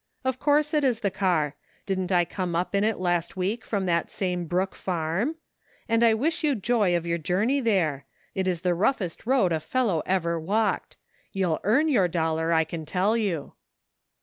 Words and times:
"Of 0.25 0.39
course 0.39 0.73
it 0.73 0.83
is 0.83 1.01
the 1.01 1.11
car. 1.11 1.53
Didn't 1.85 2.11
I 2.11 2.25
come 2.25 2.55
up 2.55 2.73
in 2.73 2.83
it 2.83 2.97
last 2.97 3.37
week 3.37 3.63
from 3.63 3.85
that 3.85 4.09
same 4.09 4.47
Brook 4.47 4.73
farm? 4.73 5.35
And 5.87 6.03
I 6.03 6.15
wish 6.15 6.43
you 6.43 6.55
joy 6.55 6.97
of 6.97 7.05
your 7.05 7.19
journey 7.19 7.61
there; 7.61 8.07
it 8.33 8.47
is 8.47 8.61
the 8.61 8.73
roughest 8.73 9.27
road 9.27 9.51
a 9.51 9.59
fellow 9.59 10.01
ever 10.07 10.39
walked. 10.39 10.97
You'll 11.33 11.59
earn 11.63 11.87
your 11.87 12.07
dollar, 12.07 12.51
I 12.51 12.63
can 12.63 12.83
tell 12.83 13.15
you." 13.15 13.53